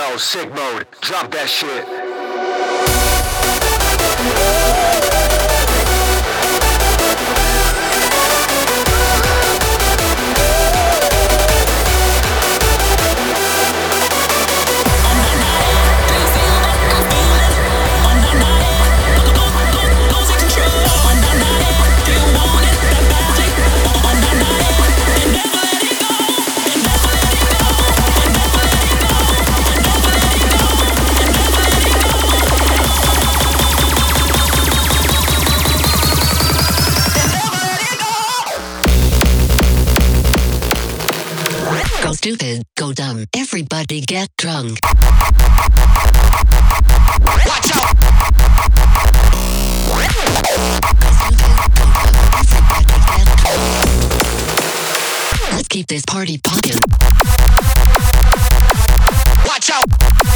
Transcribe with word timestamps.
yo, 0.00 0.16
sick 0.16 0.48
mode, 0.54 0.86
drop 1.00 1.30
that 1.30 1.48
shit. 1.48 1.84
get 44.06 44.28
drunk. 44.36 44.78
Watch 47.44 47.70
out! 47.74 47.96
Let's 55.52 55.68
keep 55.68 55.86
this 55.88 56.04
party 56.06 56.38
poppin'. 56.38 56.78
Watch 59.46 59.70
out! 59.70 60.29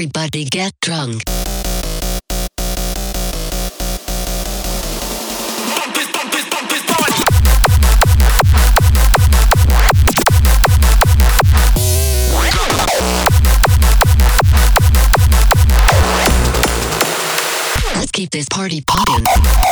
Everybody 0.00 0.46
get 0.46 0.72
drunk. 0.80 1.24
Let's 17.94 18.10
keep 18.10 18.30
this 18.30 18.48
party 18.48 18.82
popping. 18.86 19.69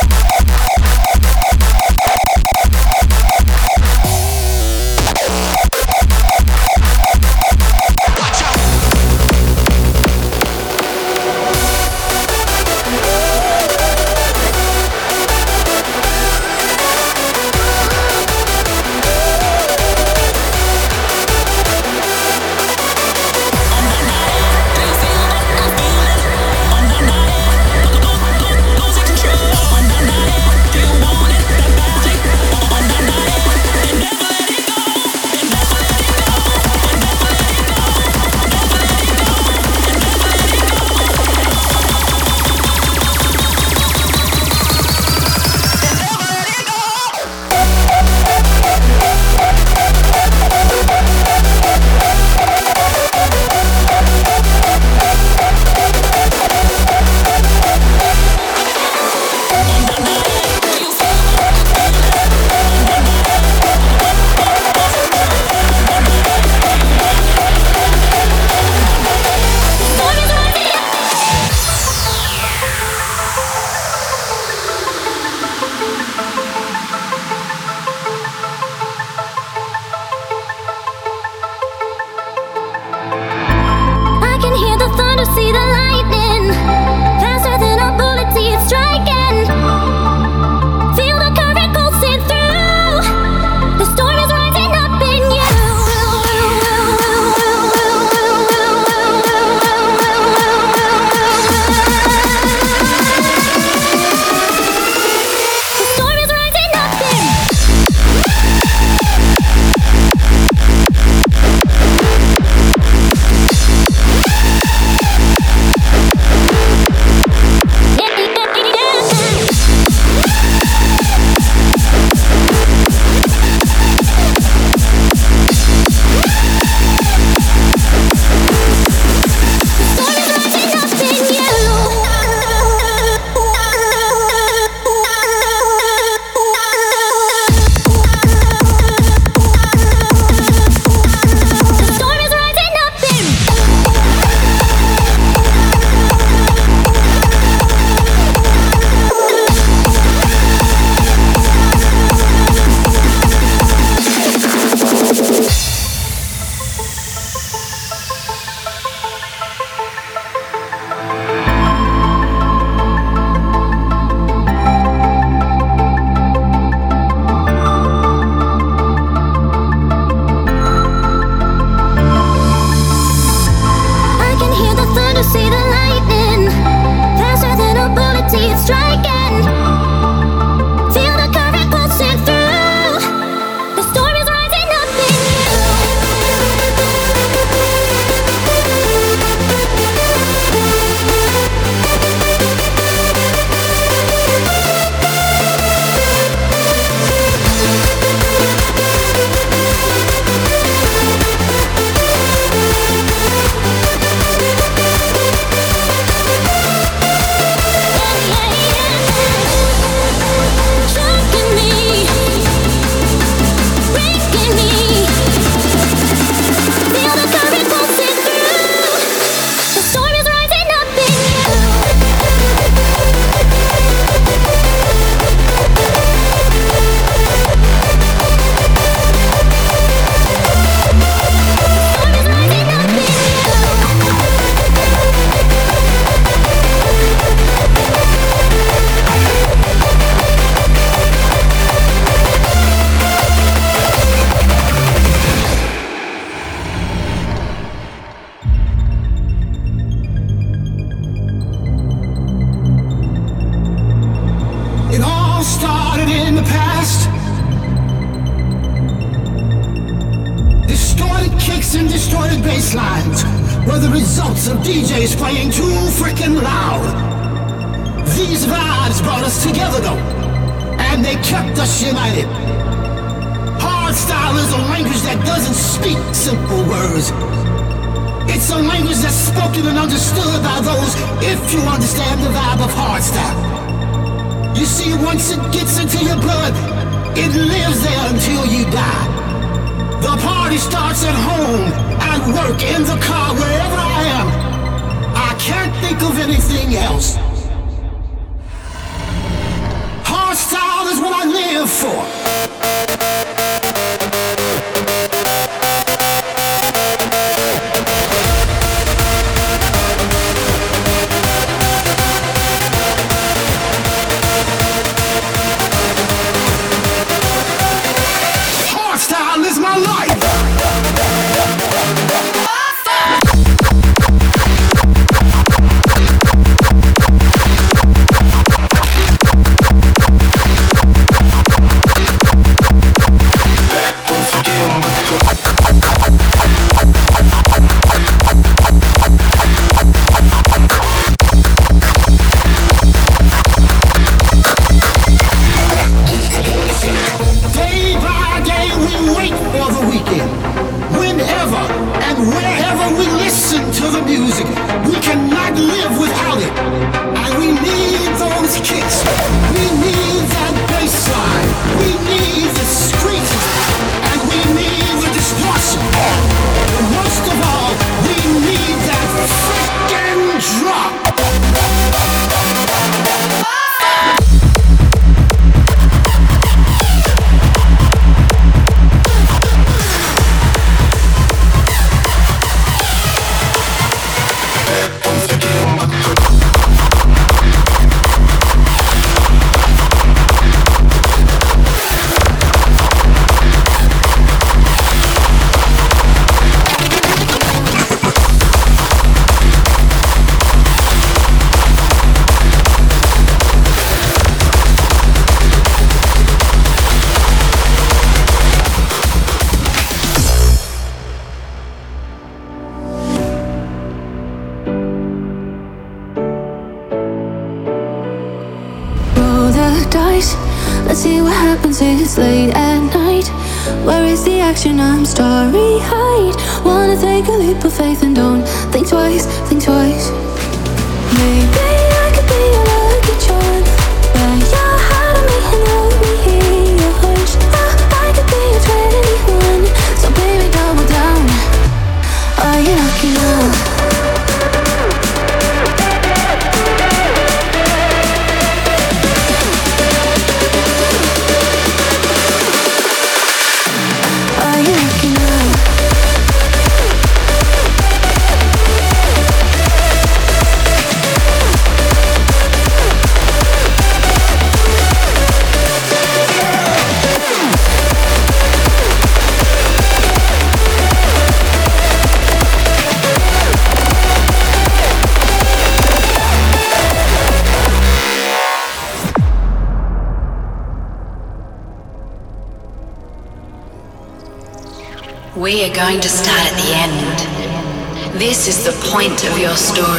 going 485.89 486.01
to 486.01 486.07
start 486.07 486.37
at 486.45 486.53
the 486.53 486.69
end. 486.85 488.19
This 488.19 488.47
is 488.47 488.63
the 488.63 488.73
point 488.91 489.25
of 489.25 489.39
your 489.39 489.55
story. 489.55 489.98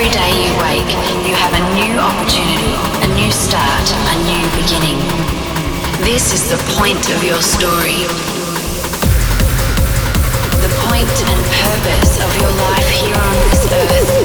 Every 0.00 0.16
day 0.16 0.32
you 0.32 0.52
wake, 0.64 0.92
you 1.28 1.34
have 1.36 1.52
a 1.52 1.60
new 1.76 2.00
opportunity, 2.00 2.72
a 3.04 3.08
new 3.20 3.30
start, 3.30 3.84
a 4.08 4.16
new 4.24 4.48
beginning. 4.56 4.96
This 6.00 6.32
is 6.32 6.48
the 6.48 6.56
point 6.72 7.10
of 7.10 7.22
your 7.22 7.42
story. 7.42 8.08
The 10.56 10.72
point 10.88 11.04
and 11.04 11.40
purpose 11.52 12.16
of 12.16 12.32
your 12.40 12.48
life 12.48 12.88
here 12.88 13.14
on 13.14 13.36
this 13.44 13.68
earth 13.68 14.19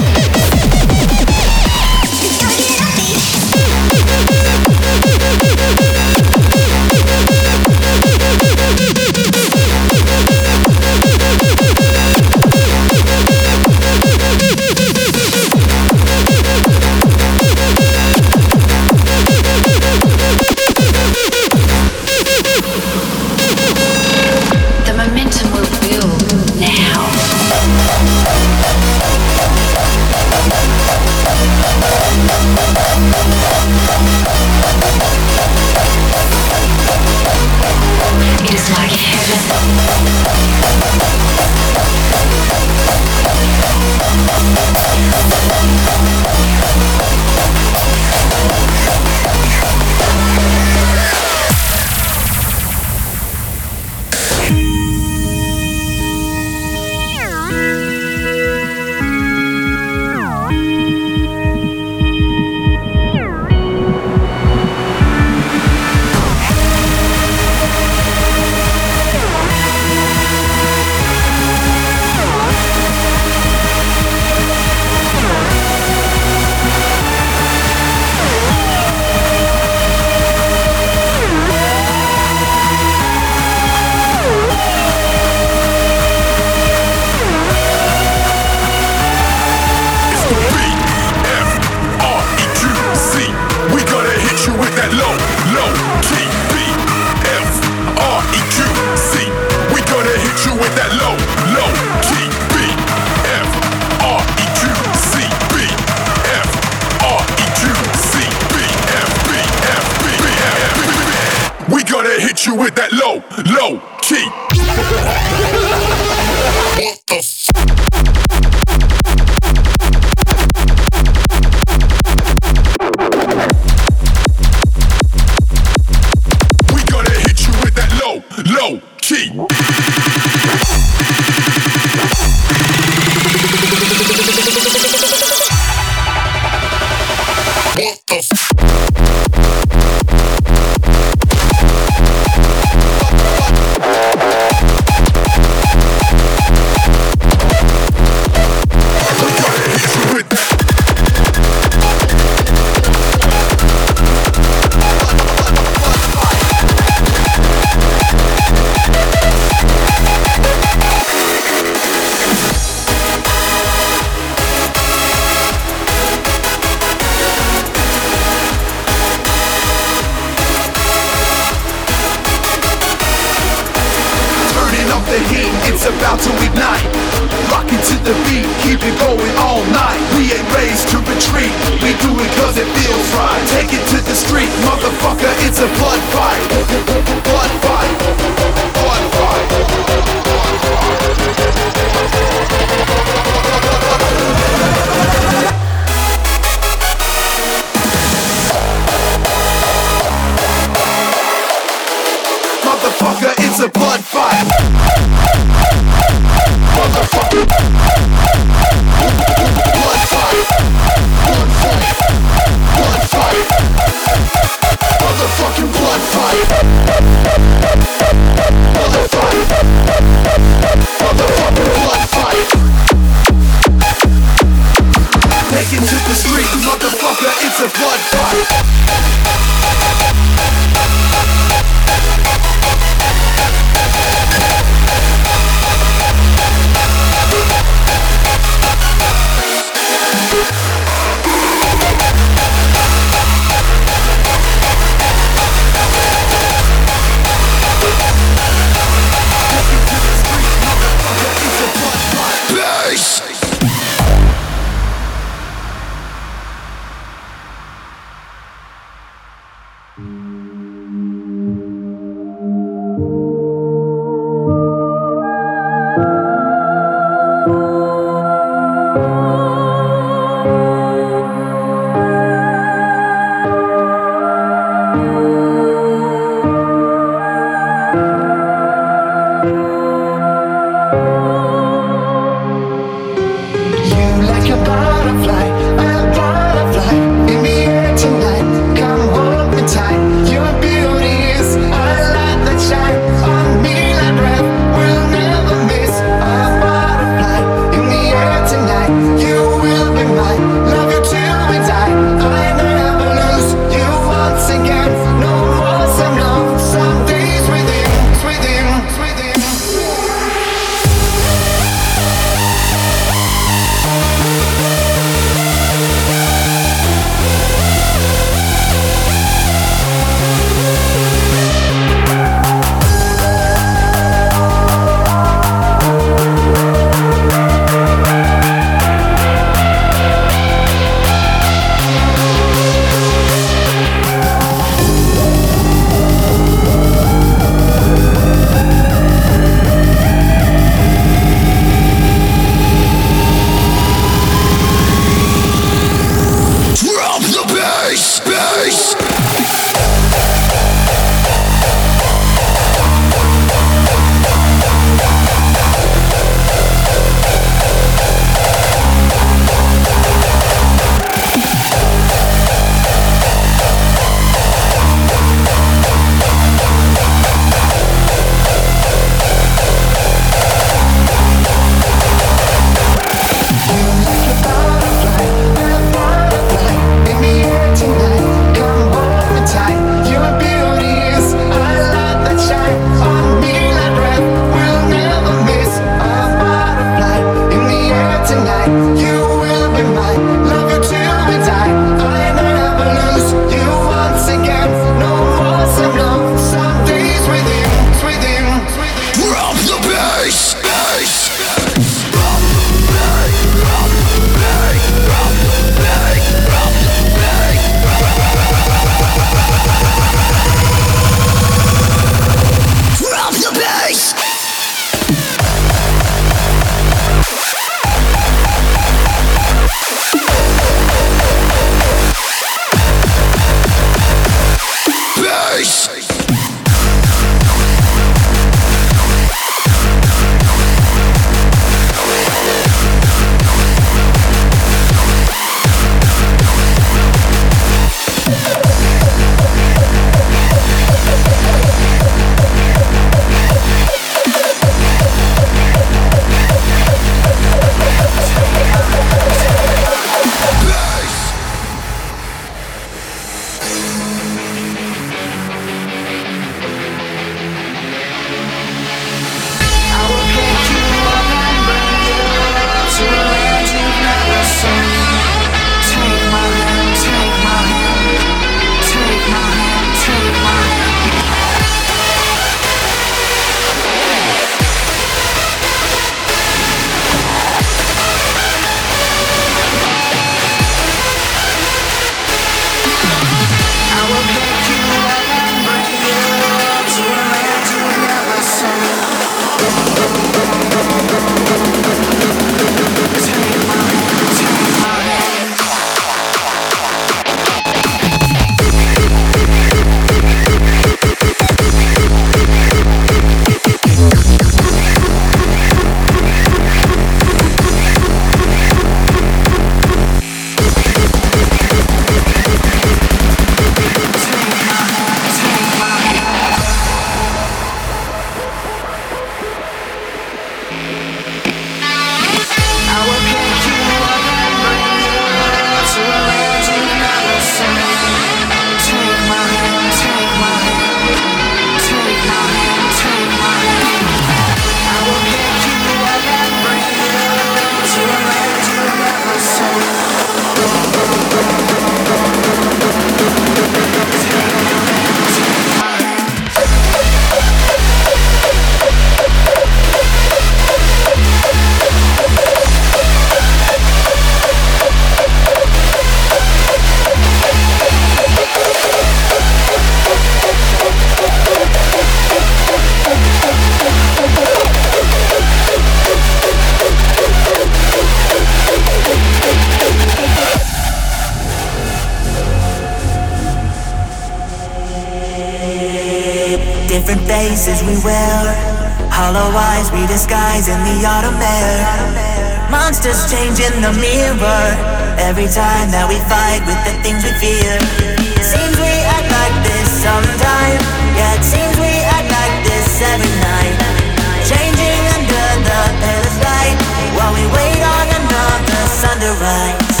another 599.21 599.35
sun 599.35 600.00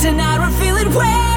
tonight 0.00 0.38
we're 0.38 0.50
feeling 0.58 0.94
way 0.94 1.29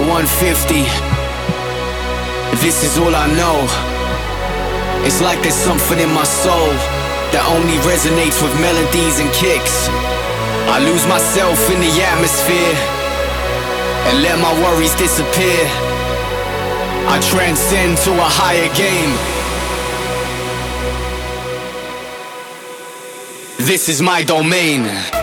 150. 0.00 0.84
This 2.64 2.84
is 2.84 2.96
all 2.98 3.14
I 3.14 3.26
know. 3.36 3.66
It's 5.04 5.20
like 5.20 5.42
there's 5.42 5.54
something 5.54 5.98
in 5.98 6.08
my 6.14 6.24
soul 6.24 6.72
that 7.32 7.44
only 7.48 7.76
resonates 7.84 8.40
with 8.40 8.54
melodies 8.60 9.20
and 9.20 9.28
kicks. 9.36 9.88
I 10.72 10.78
lose 10.80 11.04
myself 11.06 11.58
in 11.68 11.80
the 11.80 11.92
atmosphere 12.04 12.74
and 14.08 14.22
let 14.22 14.38
my 14.40 14.52
worries 14.64 14.94
disappear. 14.94 15.60
I 17.08 17.20
transcend 17.28 17.98
to 18.06 18.12
a 18.12 18.28
higher 18.28 18.70
game. 18.72 19.12
This 23.66 23.88
is 23.88 24.00
my 24.00 24.22
domain. 24.22 25.21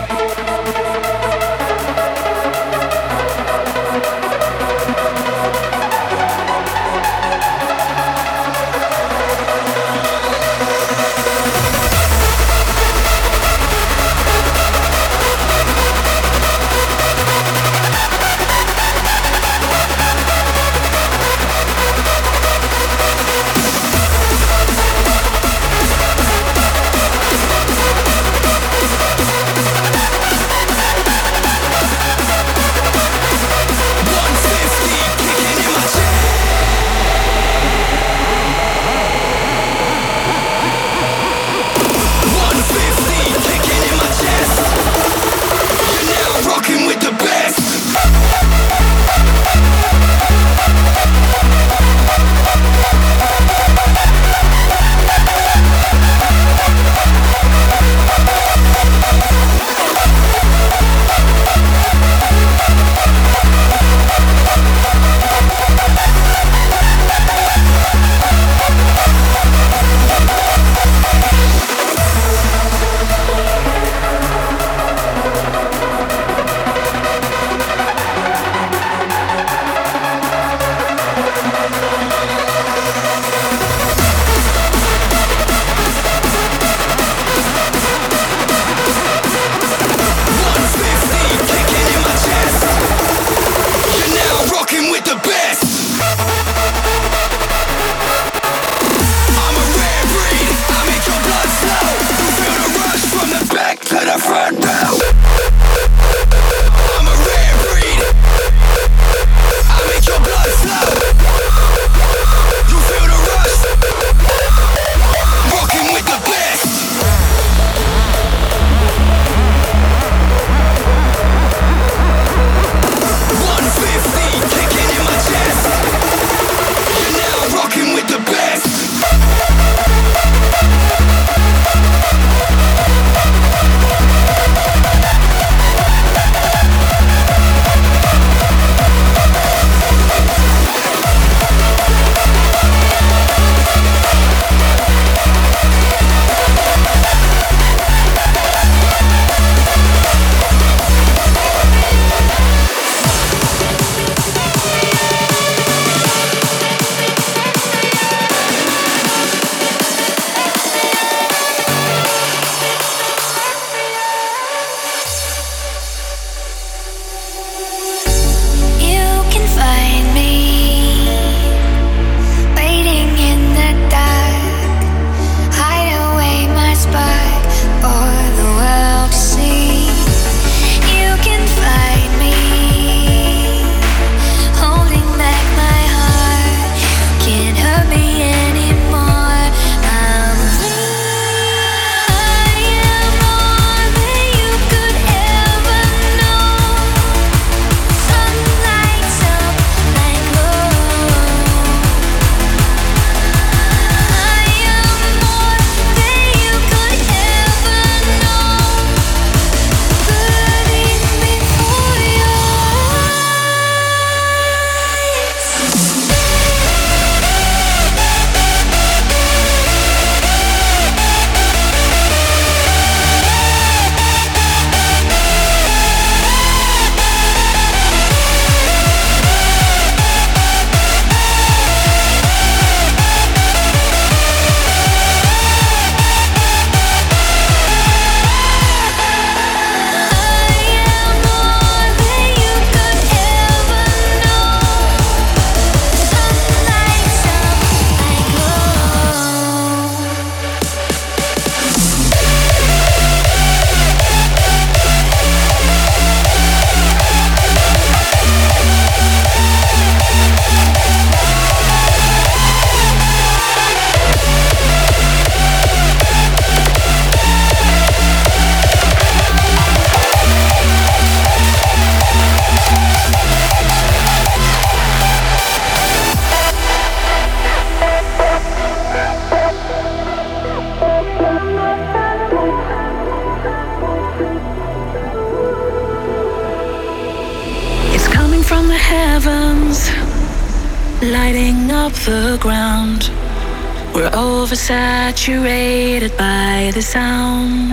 oversaturated 294.50 296.10
by 296.18 296.72
the 296.74 296.82
sound. 296.82 297.70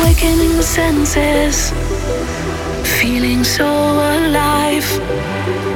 Awakening 0.00 0.56
the 0.56 0.62
senses, 0.62 1.72
feeling 2.98 3.44
so 3.44 3.66
alive. 3.66 4.88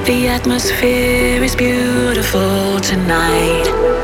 The 0.06 0.28
atmosphere 0.28 1.42
is 1.42 1.54
beautiful 1.54 2.80
tonight. 2.80 4.03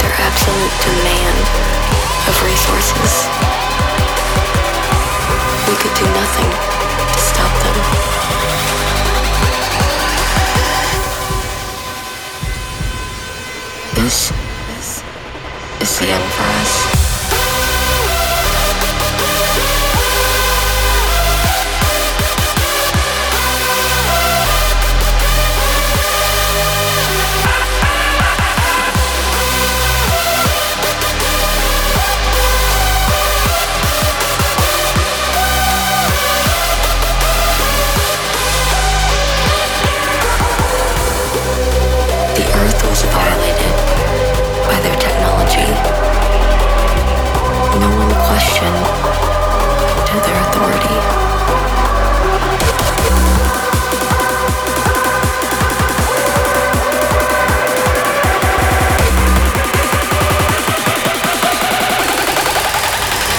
Their 0.00 0.14
absolute 0.28 0.74
demand 0.82 1.38
of 2.28 2.34
resources. 2.42 3.12
We 5.68 5.74
could 5.76 5.94
do 5.94 6.06
nothing 6.20 6.50
to 7.12 7.18
stop 7.18 7.52
them. 7.62 7.76
This 13.94 14.32
is 15.80 15.98
the 15.98 16.06
end 16.06 16.32
for 16.32 16.42
us. 16.42 16.81
One 48.70 48.84
questioned 49.02 50.24
their 50.24 50.40
authority. 50.42 50.94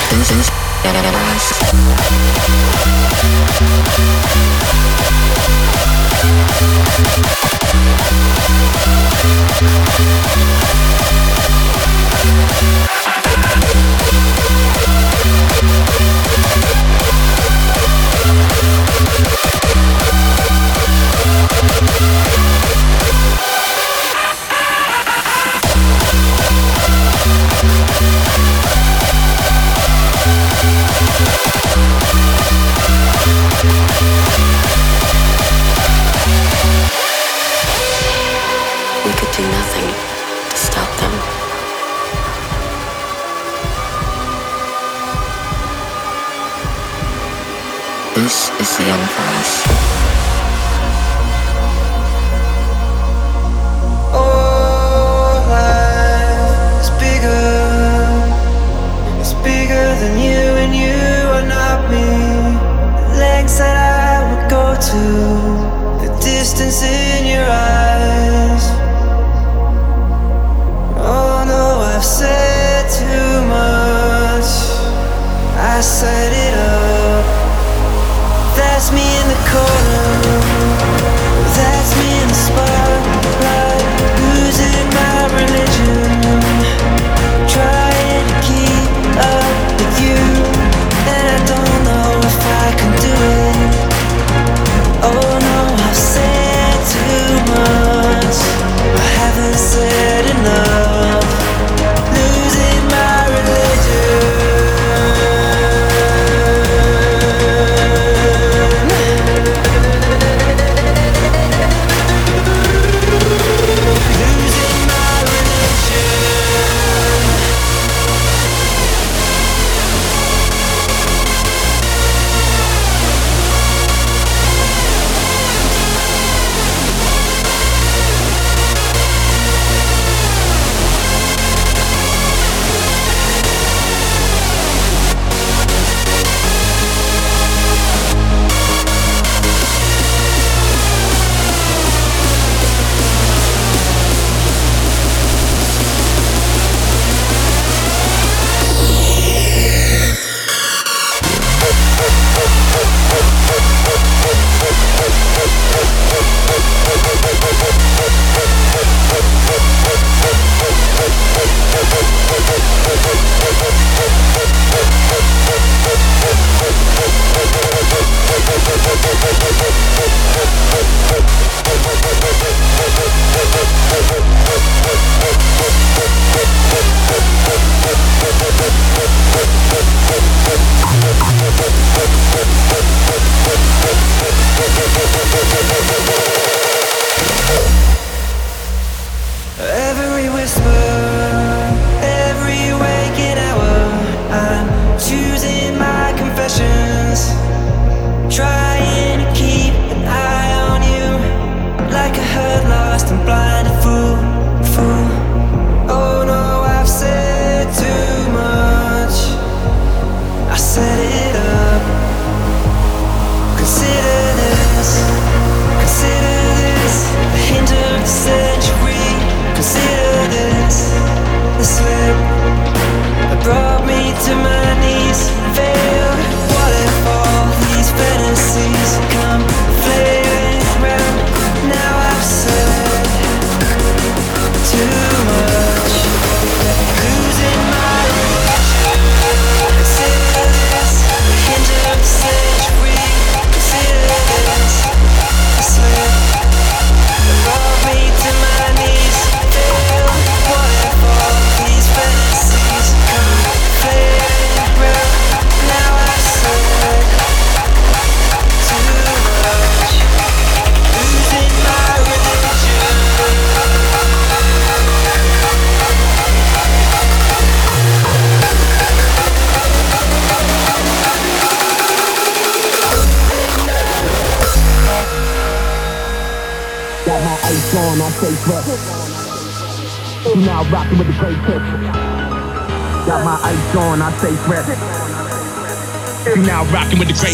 This 0.10 0.32
is 0.32 0.54
us. 22.06 22.43
Oh, 54.16 55.40
bigger. 57.00 57.48
It's 59.22 59.34
bigger 59.36 59.88
than 60.02 60.20
you, 60.20 60.42
and 60.64 60.76
you 60.76 61.00
are 61.32 61.48
not 61.48 61.90
me. 61.90 62.08
The 63.00 63.20
lengths 63.20 63.58
that 63.60 63.78
I 63.78 64.20
would 64.28 64.50
go 64.50 64.76
to, 64.76 65.04
the 66.04 66.10
distance 66.20 66.84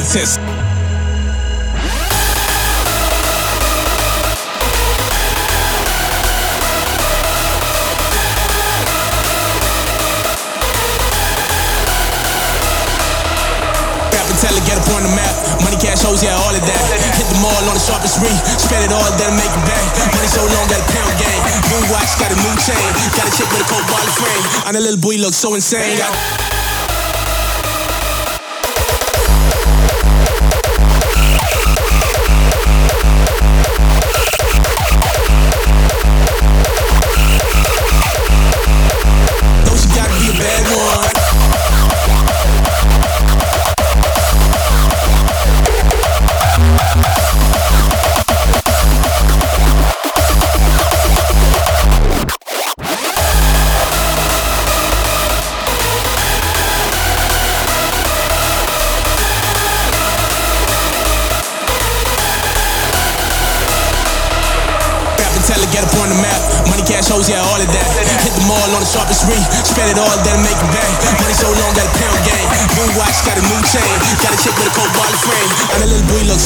sentence. 0.09 0.41
Capitella, 14.09 14.57
get 14.65 14.81
up 14.81 14.89
on 14.97 15.05
the 15.05 15.13
map. 15.13 15.29
Money, 15.61 15.77
cash, 15.77 16.01
hoes, 16.01 16.23
yeah, 16.25 16.33
all 16.33 16.55
of 16.55 16.63
that. 16.65 16.83
Hit 17.13 17.29
the 17.29 17.37
mall 17.37 17.53
on 17.69 17.77
the 17.77 17.83
sharpest 17.83 18.17
street. 18.17 18.33
Spend 18.57 18.81
it 18.81 18.89
all, 18.89 19.05
then 19.21 19.37
make 19.37 19.45
it 19.45 19.65
back. 19.69 19.85
Money 20.09 20.25
so 20.25 20.41
long, 20.41 20.65
got 20.73 20.81
a 20.81 20.87
pound 20.89 21.13
game. 21.21 21.41
New 21.69 21.85
watch, 21.93 22.17
got 22.17 22.33
a 22.33 22.37
new 22.41 22.55
chain. 22.65 22.89
Got 23.13 23.29
a 23.29 23.33
chick 23.37 23.45
with 23.53 23.61
a 23.61 23.67
cold 23.69 23.85
wallet 23.93 24.09
frame. 24.17 24.43
And 24.65 24.73
a 24.73 24.81
little 24.81 24.97
boy 24.97 25.21
look 25.21 25.37
so 25.37 25.53
insane. 25.53 26.01
Got 26.01 26.17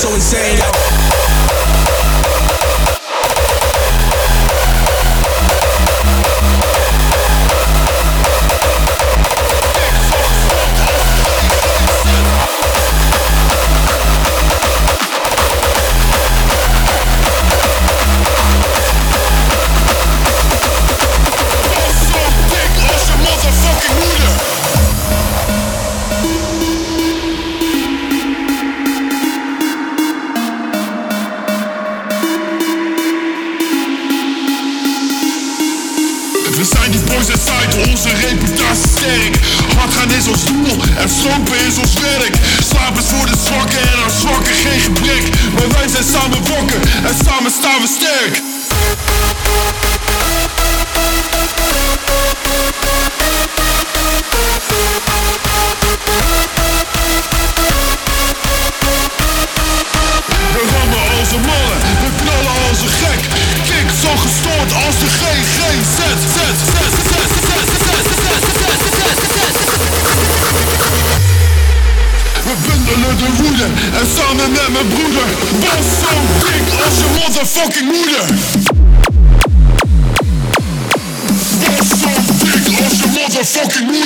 so 0.03 0.13
insane. 0.15 0.62
fucking 83.53 84.02